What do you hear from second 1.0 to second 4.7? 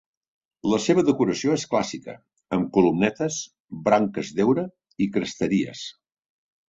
decoració és clàssica, amb columnetes, branques d'heura